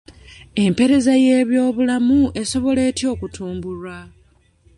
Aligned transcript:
Empereza 0.67 1.11
y'ebyobulamu 1.23 2.19
esobola 2.41 2.81
etya 2.89 3.07
okutumbulwa? 3.13 3.97